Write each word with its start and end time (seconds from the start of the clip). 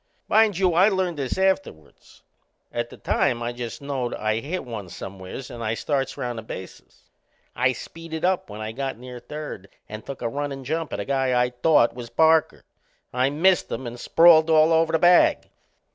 Mind 0.27 0.57
you, 0.57 0.73
I 0.73 0.89
learned 0.89 1.17
this 1.19 1.37
afterward. 1.37 1.93
At 2.73 2.89
the 2.89 2.97
time 2.97 3.43
I 3.43 3.53
just 3.53 3.83
knowed 3.83 4.15
I'd 4.15 4.43
hit 4.43 4.65
one 4.65 4.89
somewheres 4.89 5.51
and 5.51 5.63
I 5.63 5.75
starts 5.75 6.17
round 6.17 6.39
the 6.39 6.41
bases. 6.41 7.03
I 7.55 7.73
speeded 7.73 8.25
up 8.25 8.49
when 8.49 8.61
I 8.61 8.71
got 8.71 8.97
near 8.97 9.19
third 9.19 9.69
and 9.87 10.03
took 10.03 10.23
a 10.23 10.27
runnin' 10.27 10.63
jump 10.63 10.91
at 10.91 10.99
a 10.99 11.05
guy 11.05 11.39
I 11.39 11.51
thought 11.51 11.93
was 11.93 12.09
Parker. 12.09 12.63
I 13.13 13.29
missed 13.29 13.71
him 13.71 13.85
and 13.85 13.99
sprawled 13.99 14.49
all 14.49 14.73
over 14.73 14.91
the 14.91 14.97
bag. 14.97 15.51